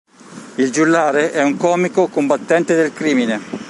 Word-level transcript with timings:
Il 0.55 0.71
Giullare 0.71 1.31
è 1.31 1.43
un 1.43 1.57
comico 1.57 2.07
combattente 2.07 2.73
del 2.73 2.91
crimine. 2.91 3.39